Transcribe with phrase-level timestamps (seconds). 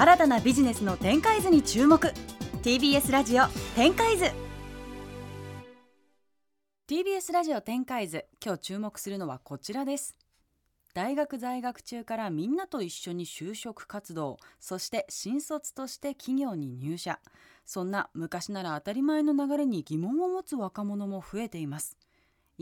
[0.00, 2.14] 新たなビジネスの展開図に注目。
[2.62, 3.44] TBS ラジオ
[3.76, 4.24] 展開図。
[6.88, 10.16] TBS ラジオ展開図今日注目するのはこちらです。
[10.94, 17.18] 大学在学中からみんなと一緒に就職活動そして新卒として企業に入社。
[17.66, 21.98] そんな昔なら当たり前の流れに疑問を持つ若者も増えています。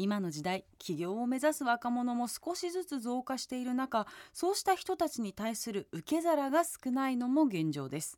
[0.00, 8.16] 今の時代起業を目指す若者も少しずつ増加している中そうした人たちに対する受け皿が少ないのも現状です。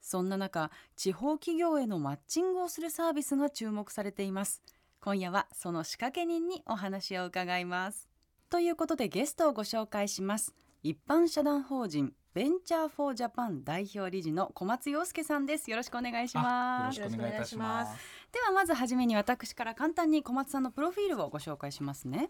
[0.00, 4.62] そんな中地方企業へのマッチングをするサービスが注目されています。
[5.00, 8.08] 今夜はその仕掛け人にお話を伺います。
[8.48, 10.54] ということでゲストをご紹介します。
[10.84, 15.68] 一般社団法人ベンチャーフォージャパン代表理事の小松洋介さんです。
[15.72, 17.00] よろしくお願いします。
[17.00, 18.15] よろしくお願いいたします。
[18.36, 22.28] ではまずはじめに私から簡単に小松さんのプロフィールをご紹介しますね。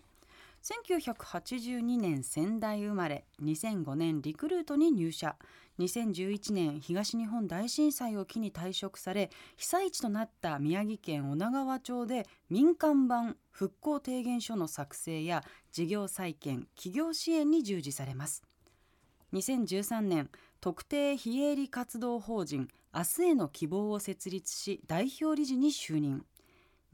[0.63, 5.35] 1982年仙台生まれ2005年リクルートに入社。
[5.81, 18.45] 2011年東日本大震災を機に退職され被災地となった宮城県女川町で民間版復興提言書の作成や事業再建企業支援に従事されます。
[19.33, 26.25] 2013年特定非営利活動法人明日への希望を設立し代表理事に就任。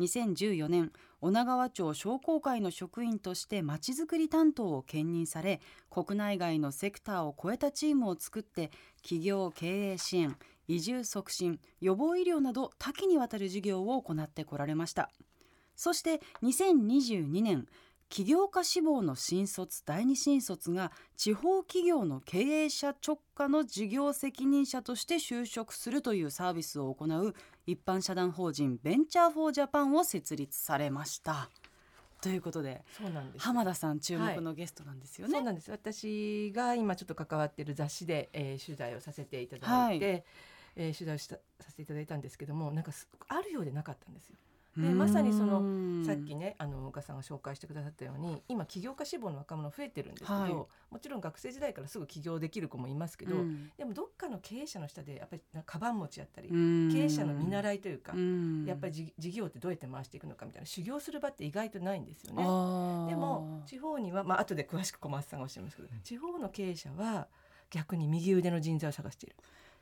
[0.00, 8.72] 2014年女川町商工会の職員としてまちづくり担当を兼任され国内外のセクターを超えたチームを作って
[9.02, 10.36] 企業経営支援
[10.66, 15.08] 移住促進予防医療など多岐にわたる事業を行ってこられました。
[15.76, 17.66] そして2022年
[18.12, 27.34] 起業家志望の新卒第二新卒が地方企業の経営者直下の事業責任者として就職するというサービスを行う
[27.66, 31.48] 一般社団法人ベンチャーフォージャパンを設立されました。
[32.20, 40.24] ということでそうなんです浜田さん注目のゲストなんですよね、はい、そうなんです私が今ちょっと関わっている雑誌で、えー、取材をさせていただいて、はい、
[40.76, 42.92] えー、取材をしたさせていただいたんですけどもなんか
[43.28, 44.36] あるようでなかったんですよ。
[44.76, 50.68] でまさにそのさっきねあの岡さんが紹介してくださったように今起業家志望の若者増えてるんですけど、はい、も
[51.00, 58.14] ちろん学生時代からすぐ起業できる子もいますけど、うん、でもどっかの経営者の下でやっぱりカバン持ちやったり経営者の見習いというか
[58.66, 62.42] やっぱり事業ってどうやって回していくのかみたいな修行する場って意外とないんですよね。
[62.42, 67.28] でも地方には、まあ後で詳しく小松さんがおっしゃいますけど、地方の経営者は
[67.70, 69.36] 逆に右腕の人材を探している。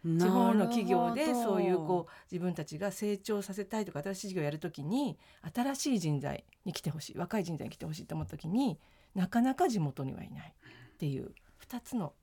[0.04, 5.18] 地方の企業でそういうこう自分たちが成長させたいとか新しい事業をやるときに
[5.54, 8.78] 新しい人材に来てほしい若い人材に来てほしいと思った時に
[9.14, 10.54] なかなか地元にはいない
[10.94, 11.32] っていう
[11.68, 12.14] 2つの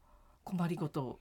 [0.44, 1.20] 困りごとを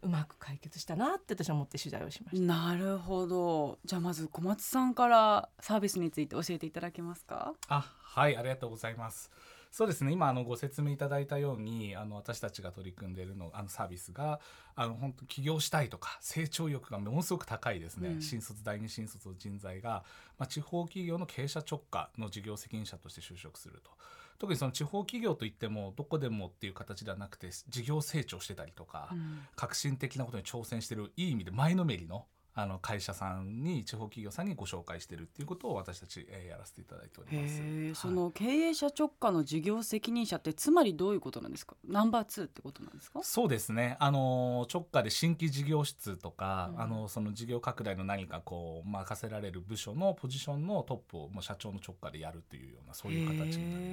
[0.00, 2.42] うまく解決したなって私は思って取材をしました。
[2.44, 3.78] なるほど。
[3.84, 7.52] じゃあまず小松さんからサービスについて教えていただけますか？
[7.68, 9.30] あはいありがとうございます
[9.70, 10.12] そうですね。
[10.12, 14.40] 今あのご説明いただいたようにあの私たちが取り組んでいるのあのサービスが
[14.74, 20.04] あの本当起業したいとか成長欲がものすごく高いですね、うん、新卒第二新卒の人材が、
[20.38, 23.90] まあ、地方企業の経営者直下の事業責任者として就職すると。
[24.38, 32.26] 特にその地方企業といってもどこでもっていう形ではなくて事業成長してたりとか、うん、革新的なことに挑戦してるいい意味で前のめりの
[32.60, 37.60] あの会社さんに地方企業さんにご紹介してるっていうことを私たち、えー、やらせていただいております。
[37.60, 41.76] はい、その経営者直下の事業責任者ってつまりどういうことなんですか？
[41.86, 43.20] ナンバーツーってことなんですか？
[43.22, 43.96] そうですね。
[44.00, 53.84] あの直下で新規事業室とか、うん、あのその事業拡大の何かこう任せられる部署のポジションのトップをもう社長の直下でやるというようなそういう形になり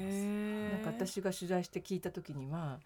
[0.71, 0.85] ます。
[0.85, 2.79] なんか私が取材して聞いた時には。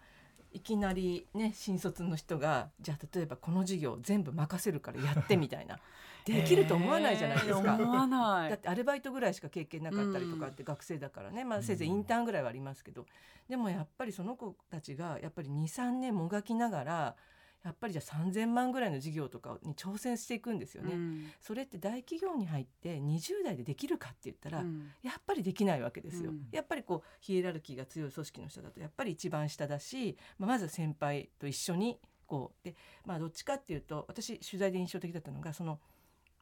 [0.52, 5.78] いきなりね新卒の人がじゃあ例えばこの事業全部任せるからやってみたいな。
[6.26, 7.76] できると思わないじゃないですか。
[7.76, 8.50] 思わない。
[8.50, 13.06] だってアルバイトぐらいしか経験なかったりとかって学生だからね、まあ、せいぜいインターンぐらいはありますけど、
[13.48, 17.16] でもやっぱりその子たちがやっぱり23年もがきながら
[17.64, 35.80] やっぱりじゃあ3,000万ぐらいの事業とかに挑戦していくんですよね、うん、それって大企業に入って20代でできるかって言ったら、うん、やっぱりできないわけですよ、うん、やっぱりこうヒエラルキーが強い組織の人だとやっぱり一番下だし、まあ、まず先輩と一緒にこうでまあどっちかっていうと私取材で印象的だったのがその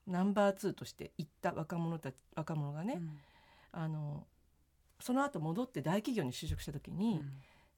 [0.06, 3.02] ナンバー2として行った若者た若者がね、
[3.72, 4.24] あの
[5.00, 7.22] その後戻って大企業に就職した時に、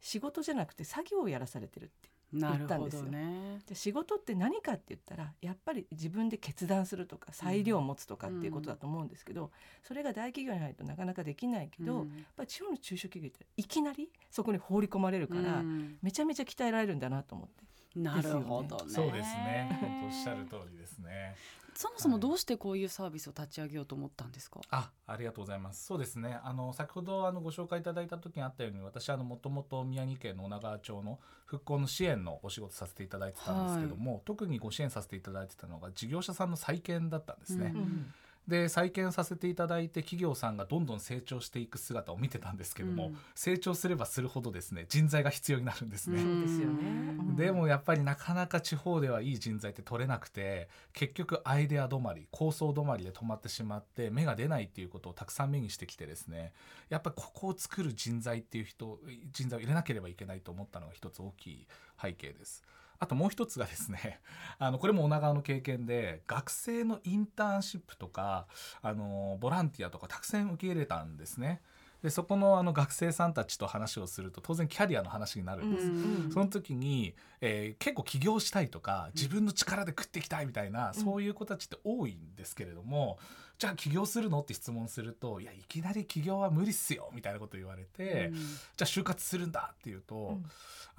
[0.01, 3.03] 仕事じゃなくて作業をやらされてるって言ったんですよ。
[3.05, 9.50] ね、で仕事って何かって言ったらやっぱり自分で決断するとか裁量を持つとかっていうことだと思うんですけど、うん、
[9.82, 17.70] それが大企業に入るとなかなかできないけど、うん、やっぱり地方の中小企業っていきなりそこに放り込まれるから、うん、めちゃめちゃ鍛えられるんだなと思って。
[17.97, 18.83] なるほどね。
[18.89, 19.79] そうですね。
[19.81, 21.35] 本当おっしゃる通りですね。
[21.75, 24.61] そもそもどうしてこういうサービスを立ち上げようと思ったんですか？
[24.71, 25.87] あ、ありがとうございます。
[25.87, 26.39] そうですね。
[26.43, 37.73] あの先ほどあのご紹介いただいた時にあったように、私あのもともと宮城県の女川町の復興の支援のお仕事させていただいてたんですけども、はい、特にご支援させていただいてたのが事業者さんの再建だったんですね。
[37.75, 38.13] うん
[38.49, 46.17] で再建させていただいて企業さんがどんどん成長していく姿を見てたんですけども、うん、成長すればするほどですね人材が必要になるんですね。
[46.17, 56.53] ですよね、でもやっぱりなかなか地方ではいい人材って取れなくて結局アイデア止まり構想止まりで止まってしまって芽が出ないっていうことをたくさん目にしてきてですね
[56.89, 58.99] やっぱりここを作る人材っていう人
[59.33, 61.67] 人材を入れなければいけないと思ったのが一つ大きい
[62.01, 62.63] 背景です。
[63.00, 64.20] あともう一つがですね
[64.58, 68.47] あのこれも女川の経験で学生のインターンシップとか
[68.82, 71.62] あのボランティアとかたくさん受け入れたんですね。
[72.02, 83.19] でそこのあの学生さんたちと話をすると当然キャリアの話になるんです、うんうん、その時に、えー、結構起業したいとか自分の力で食っていきたいみたいな、うん、そういう子たちって多いんですけれども、
[83.61, 88.44] じゃあ起業するのって質問するといやいきなり起業は無理っすよみたいなこと言われて、うん、じゃ
[88.81, 90.44] あ就活するんだっていうと、うん、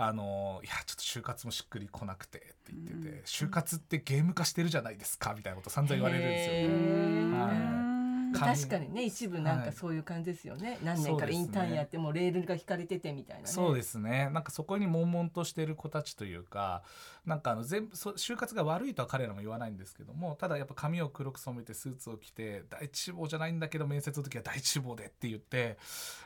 [0.03, 7.37] あのいやちょっと就活もしっくりこなくてって言ってて、うん、就活ってゲーム化してるじゃないですかみたいなこと散々言われるんですよね。
[7.37, 7.90] はい
[8.39, 14.29] 確かにね一部なんかそういう感じですよね、はい、何年からインターンやってもレールが引かれててみたいな、ね、そうですね。
[14.31, 16.83] なんかそこに悶々としてる子たちというか
[17.25, 25.77] なんかあの全部そ就活が悪いとは彼らも言わないんですけどもただやっぱ髪を黒く染めてスーツを着て第一志望じゃないんだけど面接の時は第一志望でって言って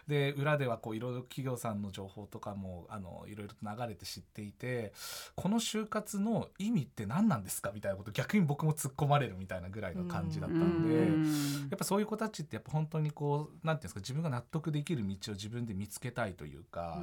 [0.08, 4.94] で裏ではこういろいろ企業さんの情報とかもあのいろいろと流れて知っていて
[5.36, 7.72] この就活の意味って何なんですか？
[7.74, 17.02] みたいなこと逆に僕も突っ込まれるみたいなぐらいの感じだったんでやっぱそういう子たちってやっぱ本当にこうなんていうんですか自分が納得できる道を自分で見つけたいというか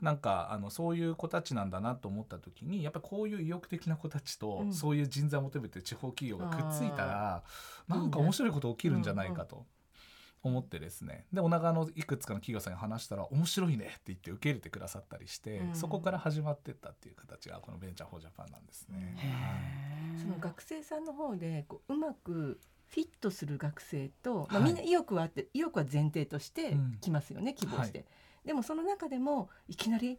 [0.00, 7.42] なんかあのそういう子たちなんだなと思った時にやっぱこういう意欲的な子たちと、そういう人材を求めてる地方企業がくっついたら
[7.88, 9.66] なんか面白いこと起きるんじゃないかと。
[10.44, 11.24] 思ってですね。
[11.32, 19.16] で女川のいくつかの企業さんに話したら面白いねって言って受け入れてくださったりして、うん、そこから始まってったっていう形がこのベンチャーフォージャパンなんですね。
[19.18, 22.58] はい、その学生さんの方でこううまく
[22.94, 28.06] フィットする学生と、まあ、みんな意欲はあって意欲は前提として来ますよね、うん、希望して、はい、
[28.48, 30.18] でもその中でもいきなり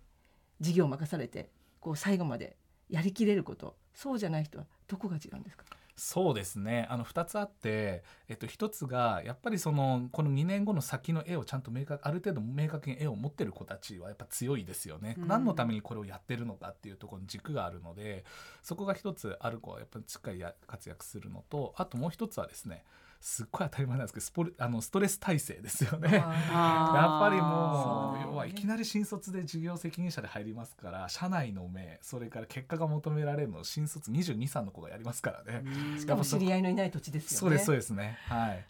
[0.59, 1.49] 事業を任されて
[1.79, 2.57] こう最後まで
[2.89, 5.65] やりきれることそうじゃない人はどこが違うんですか？
[5.95, 6.87] そうですね。
[6.89, 18.25] あの2つあって、えっと、1つがやっぱりそのこの2年後の先の絵をちゃんと明確ある程度明確に絵を持ってる子たちはやっぱ強いですよね、うん、何のためにこれをやってるのかっていうところに軸があるので
[18.63, 22.83] そこが1つある子はやっぱりしっかり活躍するのとあともう1つはですね
[23.23, 26.11] すっごい当たり前なんですけどスポあのストレス耐性ですよね。
[26.11, 35.63] やっぱりもう要はいきなり新卒で事業責任者で入りますから社内の目それから結果が求められるの新卒22、3の子がやりますからね。
[35.97, 37.37] しかも知り合いのいない土地ですよね。
[37.39, 38.17] そうですそうですね。
[38.27, 38.65] はい。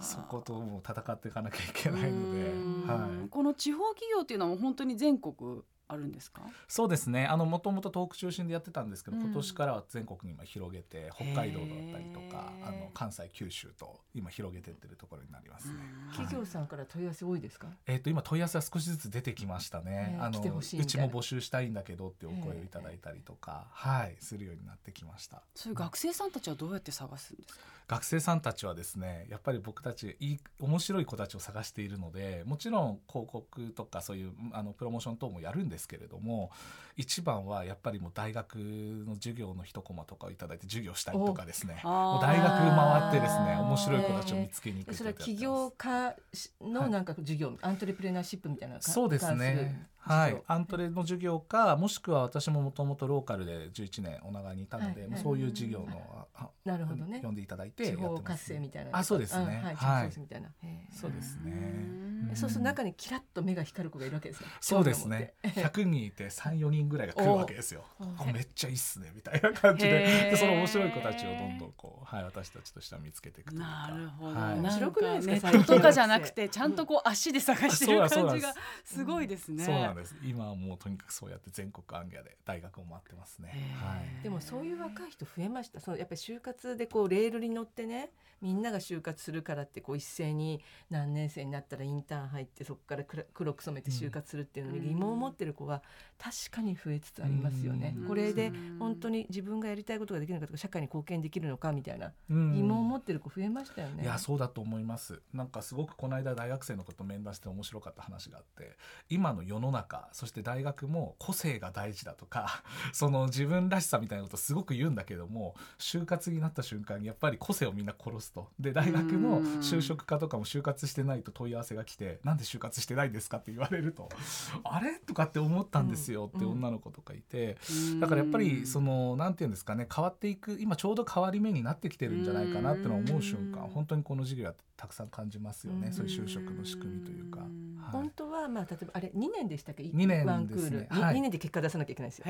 [0.00, 2.44] そことも戦っていかなきゃいけないので、
[2.86, 3.28] はい。
[3.28, 6.42] この地方企業っていうのは本当に全国あるんですか？
[6.66, 7.26] そうですね。
[7.26, 15.74] あのもともと東北中心でやってたんですけど、うん、今年からは全国に今広げて北海道だったりとかあの関西九州と今広げてってるところになりますね、
[16.12, 20.16] 企業さんから問い合わせ多いですか、えっ、ー、と今問い合わせは少しずつ出てきましたね。
[20.20, 25.42] あのうちも募集したいんだけどってお声をいただいたりとかはいするようになってきました。
[25.54, 27.60] そういう学生さんたちはどうやって探すんですか？
[27.86, 36.50] 学生さんたちはですねやっぱり僕たちいい面白い子たちを探しているのでもちろん広告とかそういうあのプロモーション等もやるんですけれども
[36.96, 41.80] 一番はやっぱりもう大学の授業の一コマとかを頂いて授業したりとかですね。
[41.84, 46.16] もう大学回ってですね面白い子たちを見つけに行くそれは起業家
[46.60, 55.10] のなんか授業、はい、アントレプレナーシップみたいなそうですねはい、アントレの授業かもしくは私ももともとローカルで11年女川にいたので、はい。
[55.10, 56.28] はい、そういう授業の、
[56.64, 57.20] なるほどね。
[57.22, 58.90] 呼んでいただいて地方活性みたいな。
[58.92, 59.74] あそうですね。
[59.76, 60.48] はい、みたいな。
[60.90, 62.04] そうですね。
[62.34, 64.46] そうすると中にキラッと目が光る子がいるわけですよ。
[64.60, 65.34] そうですね。
[65.42, 67.84] 100人いて34人ぐらいが来るわけですよ。
[68.32, 69.12] めっちゃいいっすね。
[69.14, 70.30] みたいな感じで。
[70.30, 79.64] でその面白い子たちをどんどんこう、はい、私たちとしては見つけていくなるほど、はい、面白くないですかネットとかじゃなくてちゃんとこう足で探してる感じがすごいですね
[80.02, 83.74] です今はもうとにかくそうやって全国アンギャで大学を回ってますね。
[83.80, 85.80] はい、でもそういう若い人増えました。
[85.80, 88.10] そのやっぱり就活でこうレールに乗ってね、
[88.40, 90.60] みんなが就活するからってこう一斉に
[90.90, 95.82] 何年生になったらインターン入ってそこから黒く染めて就活するっていうのに疑問を持ってる子が
[96.18, 97.96] 確かに増えつつありますよね。
[98.06, 104.02] これで本当に自分がやりたいことができるのかとか社会に貢献できるのかみたいな疑問を持ってる子増えましたよね。
[104.02, 105.22] いやそうだと思います。
[105.32, 108.76] なんかすごくこの間大学生の子と面談して面白かった話があって、
[109.08, 112.62] 今の世の中中そして大学も個性が大事だとか
[112.92, 118.48] その自分らしさみたいなことすごく言うんだけども就活になった瞬間にやっぱり個性をみんな殺すと。
[118.58, 124.08] で大学の就職課とかも就活してないと問い合わせが来て「なんで就活してないんですか?」って言われると
[124.64, 127.56] 「あれ?」とかって思ったんですよって女の子とかいて。
[128.00, 137.40] だからやっぱりその何て言うんですかね変わっていく今ちょうど変わり目になってきてるんじゃないかなってのは思う瞬間本当にこの授業はたくさん感じますよねそういう就職の仕組みというか。
[137.40, 137.48] はい、
[137.92, 142.24] 本当はまあ例えばあれ2年でしたっけ？2年ワンクール、ねはい、2年で結果出さなきゃいけないですよ。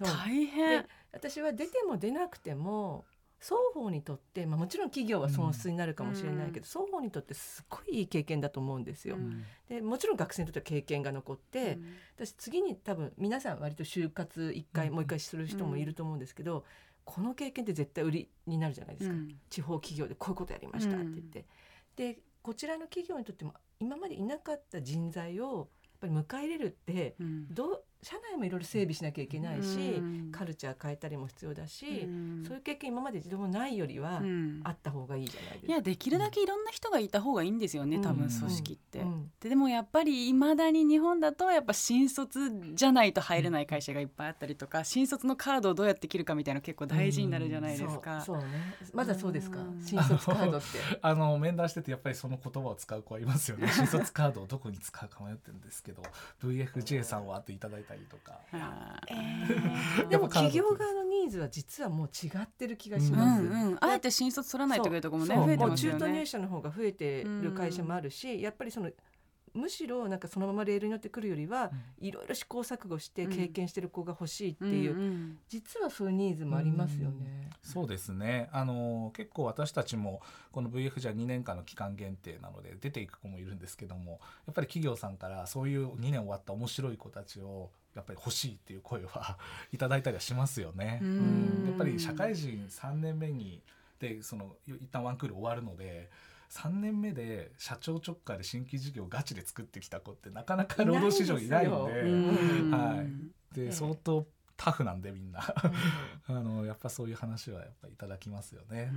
[0.00, 0.86] 大変。
[1.12, 3.04] 私は出ても出なくても
[3.40, 9.16] 双方にとって、まあ、もちろん企業は損失になるかもしれないけど、うん、双方にとってすごいいい経験だと思うんですよ。
[9.16, 16.64] うん、でもちろん学生にとっては経験が残って、うん、私次に多分皆さん割と就活一回、もう一回する人もいると思うんですけど、
[17.04, 19.16] この経験って絶対売りになるじゃないですか、
[19.50, 21.46] 地方企業でこういうことやりましたって言って。
[21.96, 25.68] でこちらの企業にとっても今までいなかった人材を
[26.00, 27.16] ぱり迎え入れるって
[27.50, 34.22] どう、社内もいろいろ整備しなきゃいけないし、うん、カルチャー変えたりも必要だし、うん、そういう経験今まで一度もないよりは
[34.64, 35.66] あった方がいいじゃないですか。
[35.66, 39.04] いやできるだけいろんな人がいた方がいいんですよね、うん、多分組織って。
[39.40, 48.20] ででもやっぱりいまだに日本だとやっぱ新卒じゃないと入れない会社がいっぱいあったりとか新卒のカードをどうやって切るかみたいな結構大事になるじゃないですか。
[48.20, 49.58] そうそうねまだそうですか？
[49.84, 50.66] 新卒カードって。
[51.02, 53.68] あの面談しててやっぱりその言葉を使う子はいますよね。
[53.68, 56.02] 新卒カードをどこに使うか迷ってるんですけど
[56.42, 58.38] VFJ さんはっていただいたりとか。
[59.08, 63.42] えー、 でも企業側のニーズは実はもう違ってる気がします。
[63.42, 65.98] うんうん、あえて新卒取らないというところもね増えてますよね。
[65.98, 68.90] 中途入社の方が増えてる会社もあるし、やっぱりその
[69.58, 77.50] むしろなんかそのままレールに乗ってくるよりは、いろいろ試行錯誤して経験してる子が欲しいっていう、うん、実はそういうニーズもありますよね。
[77.64, 78.48] うそうですね。
[78.52, 80.22] あの結構私たちも
[80.52, 89.38] この VF じゃ2年間の期間限定なので出ていく子もいるんですけどもやっぱり企業さんからそういう2年終わった面白い子たちをやっぱり欲しいっていう声は
[89.72, 91.00] いただいたりはしますよね。
[91.02, 91.64] うん。
[91.68, 93.62] やっぱり社会人3年目に
[93.98, 96.08] でその一旦ワンクール終わるので
[96.50, 101.74] 3年目で社長直下で新規事業をガチで作ってきた子ってなかなか労働市場いないんで
[102.76, 103.04] は
[103.52, 104.26] い、で相当
[104.58, 105.40] タフなんでみんな
[106.26, 108.90] あのやっぱそういう話はやっぱいただきますよね。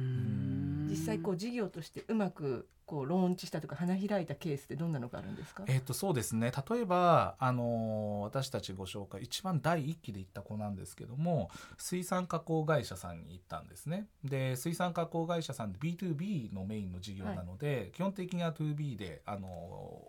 [0.89, 5.63] 実際こう事業としてうまくこうローンチしたとか花開いたケースってどんなのがあるんですか？
[5.67, 6.51] えっ、とそうですね。
[6.69, 14.07] 例えばあの私たちご紹介一番第一期で行った子なんですけども、水産加工会社さんに行ったんですね。
[14.23, 19.47] で水産加工会社さんで B2B のメインの事業なので、はい、基本的には 2B であの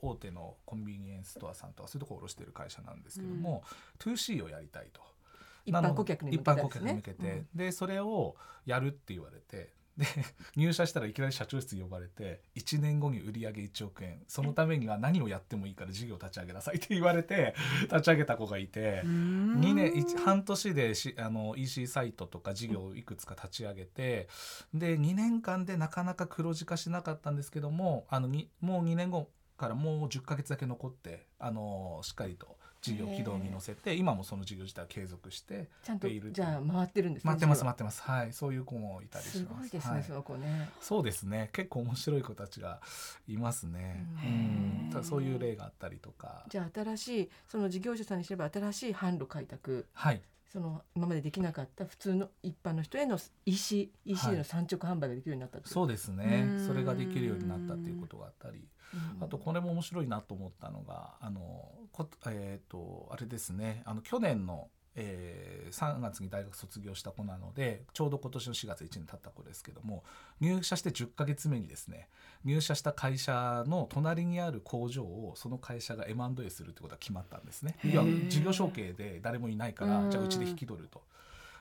[0.01, 3.63] 大手のコンビニエンスストアさんとかそういうところを卸している会社なんですけども、
[4.05, 5.12] うん、2C をやりたいと。
[5.65, 10.07] 一般顧客に向けて、ね、一般顧客に向けて、うん、でそれをやるって言われてで
[10.57, 14.23] 入社したらいきなり社長室に呼ばれて1年後に売り上げ1億円。
[14.27, 24.29] そのためには何をやってもいいから事業立ち上げなさいって言われて 立ち上げた子がいて2年半年でしあの EC サイトとか事業をいくつか立ち上げて
[24.73, 28.29] で2年間でなかなか黒字化しなかったんですけどもあの
[28.61, 38.03] もう2年後からもう10ヶ月だけ残ってあのしっかりと事業軌道に乗せて今もその事業自体は継続してちゃんとじゃあ回ってるんですね回ってます回ってます。
[38.03, 39.39] はいそういう子もいたりします。
[39.39, 40.69] すごいですね、はい、その子ね。
[40.81, 41.51] そうですね。
[41.53, 42.81] 結構面白い子たちが
[43.29, 44.05] いますね。
[44.93, 45.05] うん。
[45.05, 46.45] そういう例があったりとか。
[46.49, 49.87] じゃあ新しいその事業者さんにすれば新しい販路開拓。
[49.93, 50.21] はい
[50.53, 56.59] その今までできなかった普通の一般の人への EC, EC の産直販売ができるようになった、はい、そうですね。
[56.67, 58.69] それができるようになったっていうことがあったり。
[59.23, 61.41] あとこれも面白いなと思ったのがあの
[61.93, 63.83] こ、えーと、あれですね。
[63.87, 70.05] あの去年のえー、3月に大学卒業した子なのでちょうど今年の4月1年経った子ですけども
[70.41, 72.09] 入社して10ヶ月目にですね
[72.45, 77.77] 入社した会社の隣にある工場をその会社が M&A するってことが決まったんですね。
[78.29, 81.03] 事業承継で誰もいないからじゃあうちで引き取ると。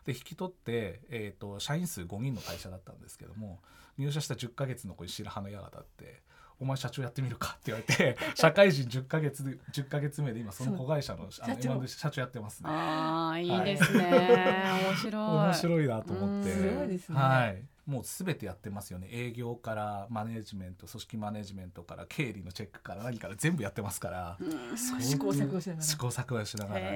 [0.06, 3.60] で引き取って、えーと、と社員数5人の会社だったんですけども
[4.00, 6.24] 入社した10ヶ月の子に白羽の矢が立って
[6.62, 12.70] お前社長やってみるかって言われて 社会人10か月で10ヶ月目で今その子会社のあの今社長やってますね。
[12.70, 16.54] ああいいですね、はい、面白い面白いなと思って。
[16.54, 17.18] すごいですね。
[17.18, 17.64] はい。
[17.86, 19.08] もうすべてやってますよね。
[19.12, 25.84] 営業からマネジメント組織マネジメントから経理のチェックから何から全部やってますから、うん、試行錯誤しながら。
[25.84, 26.92] 試行錯誤しながら。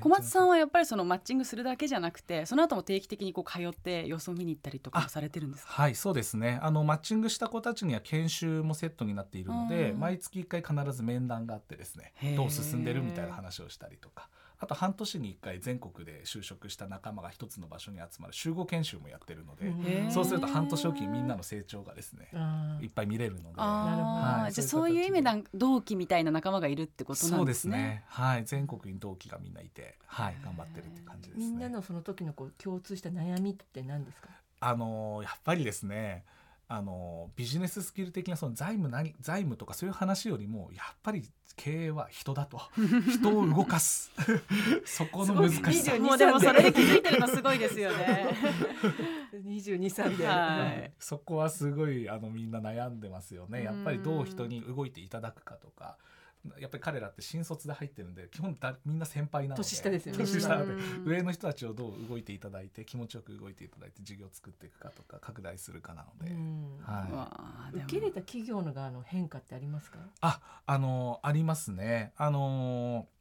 [0.00, 6.58] 小松さんはやっぱりそのマッチングするだけじゃなくてその後も定期的にこう通って様子を見に行ったりとかされてるんですはいそうですね。
[6.62, 14.28] あのマッチングした子たちには研修もセットになっているので、毎月1回必ず面談があってですねどう進んでるみたいな話をしたりとか
[14.62, 22.28] あと半年に1回全国で就職した仲間が一つの場所に集まる集合研修もやってるので、そうすると半年おきにみんなの成長がですね
[22.82, 27.36] いっぱい見れるので、はい、じゃあそういう意味で同期みたいな仲間がいるってことなんですね。
[27.38, 28.04] そうですね。
[28.08, 31.46] はい、全国に同期がみんないて、はい、頑張ってるって感じですね。
[31.46, 34.28] みんなのその時のこう共通した悩みって何ですか？
[34.60, 36.24] あのやっぱりですね。
[36.72, 42.60] あのビジネススキル的なその財務何財務とかそういう話よりもやっぱり経営は人だと。
[43.10, 44.12] 人を動かす。
[44.86, 45.98] そこの難しさ。
[45.98, 48.28] もうでもそれで気づいてるのすごいですよね。
[49.34, 53.64] 22歳で、はい、そこはすごいあのみんな悩んでますよね。
[53.64, 55.98] やっぱりどう人に動いていただくかとか
[56.58, 60.18] やっぱり彼らって新卒で入ってるんで基本だみんな先輩なので年下ですよね。
[60.18, 66.34] 年下なので上の人たちをどう動いていただいて気持ちよく動いていただいて事業を作っていくかとか拡大するかなので、
[66.82, 69.98] はい、受け入れた企業の側の変化ってありますか？
[70.22, 72.12] ああのありますね。
[72.16, 73.19] あのー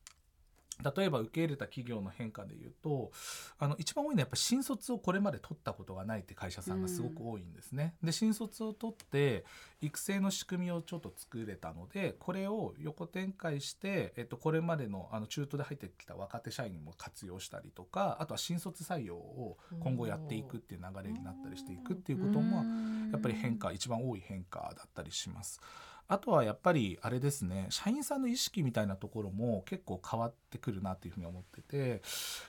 [0.83, 3.11] 例えば受け入れた企業の変化でいうと
[3.59, 7.95] あの一番多いのはやっぱ新卒をこれまで取ったことがないって会社さんがすごく多いんですね。
[8.01, 9.45] うん、で新卒を取って
[9.81, 22.63] 育成の仕組みをちょっと作れたのでこれを横展開して、えっと、これまでのあの中途で入ってきた若手社員にも活用したりとかあとは新卒採用を今後やっていくっていう流れになったりしていくっていうことも
[23.11, 25.61] やっぱり変化一番多い変化だったりします。
[26.09, 32.01] あとはやっぱりあれですね社員さんの意識みたいなところも結構変わってくるなっていうふうに思ってて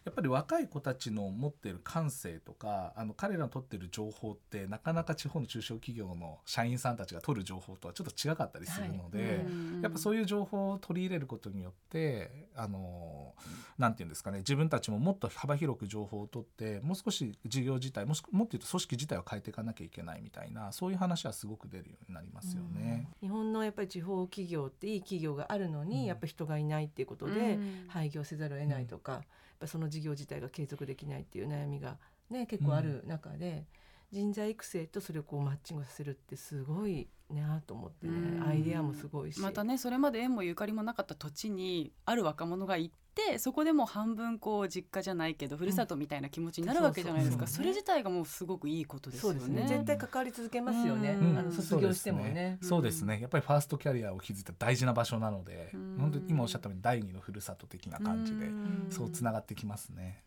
[0.07, 13.35] やっぱり若い子たちの持ってる感性とかあの彼らの取ってる情報ってなかなか地方の中小企業の社員さんたちが取る情報とはちょっと違かったりするので、はい、やっぱそういう情報を取り入れることによってあの
[13.77, 23.09] 何て言うんですかね自分たちももっと幅広く情報を取ってもう少し事業自体もしもっと言うと組織自体を変えていかなきゃいけないみたいなそういう話はすごく出るようになりますよね。
[23.21, 29.23] 日本のやっぱり地方企業っていい企業があるのに、やっぱ人がいないっていうことで廃業せざるを得ないとか、やっ
[29.59, 31.99] ぱその事業自体が継続できないっていう悩みが
[32.31, 33.65] ね結構ある中で、
[34.13, 39.41] 人材育成とそれをこうマッチングさせるってすごいなと思ってねアイデアもすごいし。
[39.41, 42.95] またねそれまで縁もゆかりもなかった土地にある若者が行っ
[43.29, 52.59] てそこでも半分こう実家じゃないけどふるさとみたいな気持ちになるわけじゃないですか、それ自体がもうすごくいいことですよね、ね、絶対関わり続けますよね、あの卒業してもね。
[52.63, 58.47] そうですね、やっぱりファーストキャリアを築いた大事な場所なので、本当に今おっしゃったように第二のふるさと的な感じで、
[58.91, 60.23] そうつながってきますね、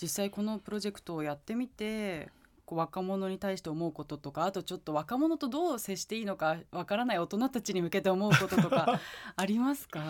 [0.00, 2.28] 実際このプロジェクトをやってみて
[2.66, 9.00] こう若者に対して思うこととかあとちょっと若者とどう接していいのかわからない大人たちに向けて思うこととか
[9.36, 10.00] ありますか？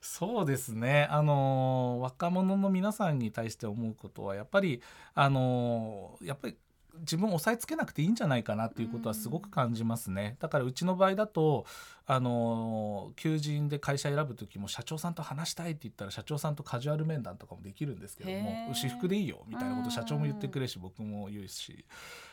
[0.00, 1.08] そうですね。
[1.10, 4.82] あの若者の皆さんに対して思うことはやっぱり
[5.14, 6.56] あのやっぱり
[7.00, 10.36] 自分を押さえつけなくていいんじゃないかなっていうことはすごく感じますね。
[10.40, 11.66] だからうちの場合だと
[12.06, 21.84] あの求人で会社選ぶ時も社長さんと話したいって言ったら社長さんとカジュアル面談とかもできるんですけども私服でいいよみたいなこと社長も言ってくれるし僕も言うし。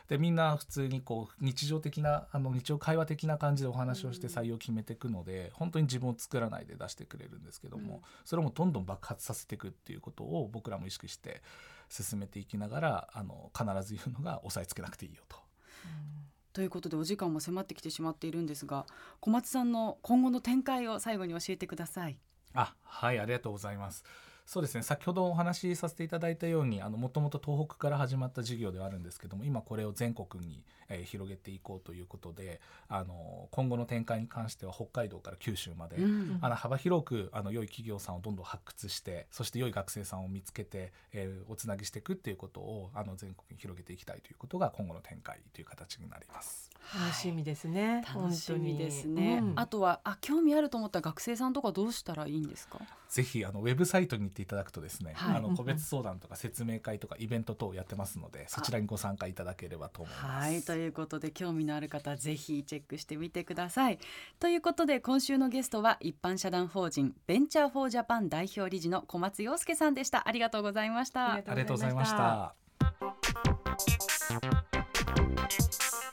[0.07, 11.41] でみんな普通にこう日常的なあの日常会話的な感じでお話をして採用決めていくので本当に自分を作らないで出してくれるんですけどもそれもどんどん爆発させていくっていうことを僕らも意識して
[11.91, 15.37] 進めていきながらあの必ず言うのが押さえつけなくていいよと。
[16.53, 18.85] ということでお時間も迫ってきてしまっているんですが
[19.19, 22.17] 小松さんの今後の展開を最後に教えてください。
[22.53, 24.03] あはいありがとうございます。
[24.51, 32.59] そうですね先ほどお話しさせていただいたようにもともと東北から始まった事業ではあるんですけども今これを全国に、えー、広げていこうということで
[32.89, 46.70] あの今後の展開に関しては北海道から九州まで、うん、あの幅広くあの良い企業さんをどんどん発掘してそして良い学生さんを見つけて、えー、おつなぎしていくっていうことをあの全国に広げていきたいということが今後の展開という形になります。
[46.93, 48.03] 楽しみですね。
[48.13, 49.39] 楽しみですね。
[49.41, 52.79] うん、あとはあ興味あると思った学生さんとかどうしたらいいんですか？
[53.07, 60.25] ぜひあのウェブサイトに行っていただくとですね、はい、あの個別相談とか説明会とかイベント等やってますので、そちらにご参加いただければと思います。
[60.25, 63.99] はいということで興味のある方ぜひチェックしてみてください。
[64.39, 70.27] ということで今週のゲストは一般社団法人ベンチャーフォージャパン代表理事の小松洋介さんでした。
[70.27, 71.33] ありがとうございました。
[71.33, 72.55] ありがとうございました。